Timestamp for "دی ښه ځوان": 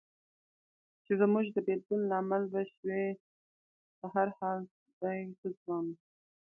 5.01-5.85